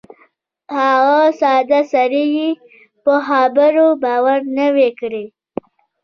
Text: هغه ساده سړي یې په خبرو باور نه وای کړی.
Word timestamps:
هغه 0.77 1.19
ساده 1.39 1.81
سړي 1.93 2.25
یې 2.37 2.49
په 3.03 3.13
خبرو 3.27 3.85
باور 4.03 4.39
نه 4.57 4.65
وای 4.75 4.91
کړی. 4.99 5.25